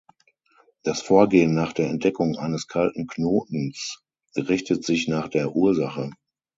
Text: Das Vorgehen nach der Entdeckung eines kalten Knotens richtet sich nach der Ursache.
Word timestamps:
Das 0.81 0.99
Vorgehen 0.99 1.53
nach 1.53 1.73
der 1.73 1.87
Entdeckung 1.91 2.35
eines 2.39 2.65
kalten 2.65 3.05
Knotens 3.05 4.01
richtet 4.35 4.83
sich 4.83 5.07
nach 5.07 5.27
der 5.27 5.55
Ursache. 5.55 6.09